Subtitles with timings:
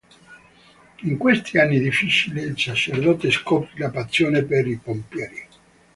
[1.03, 5.47] In questi anni difficili il sacerdote scoprì la passione per i pompieri.